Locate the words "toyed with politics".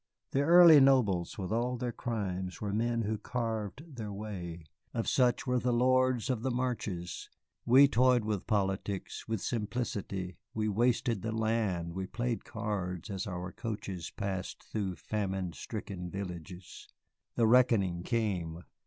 7.87-9.27